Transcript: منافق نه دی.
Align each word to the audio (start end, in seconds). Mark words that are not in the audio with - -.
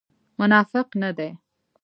منافق 0.39 0.87
نه 1.01 1.09
دی. 1.17 1.29